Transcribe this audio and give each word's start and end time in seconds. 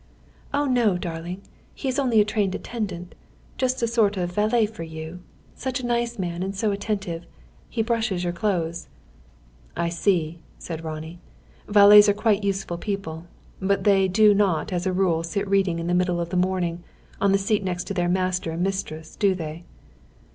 "Oh, 0.51 0.65
no, 0.65 0.97
darling! 0.97 1.43
He 1.75 1.87
is 1.87 1.99
only 1.99 2.19
a 2.19 2.25
trained 2.25 2.55
attendant; 2.55 3.13
just 3.59 3.83
a 3.83 3.87
sort 3.87 4.17
of 4.17 4.31
valet 4.31 4.65
for 4.65 4.81
you. 4.81 5.19
Such 5.53 5.79
a 5.79 5.85
nice 5.85 6.17
man 6.17 6.41
and 6.41 6.55
so 6.55 6.71
attentive. 6.71 7.27
He 7.69 7.83
brushes 7.83 8.23
your 8.23 8.33
clothes." 8.33 8.87
"I 9.77 9.89
see," 9.89 10.41
said 10.57 10.83
Ronnie. 10.83 11.19
"Valets 11.67 12.09
are 12.09 12.15
quite 12.15 12.43
useful 12.43 12.79
people. 12.79 13.27
But 13.61 13.83
they 13.83 14.07
do 14.07 14.33
not 14.33 14.73
as 14.73 14.87
a 14.87 14.91
rule 14.91 15.21
sit 15.21 15.47
reading 15.47 15.77
in 15.77 15.85
the 15.85 15.93
middle 15.93 16.19
of 16.19 16.29
the 16.31 16.35
morning, 16.35 16.83
on 17.21 17.31
the 17.31 17.59
next 17.61 17.83
seat 17.83 17.87
to 17.89 17.93
their 17.93 18.09
master 18.09 18.49
and 18.49 18.63
mistress! 18.63 19.15
Do 19.15 19.35
they? 19.35 19.65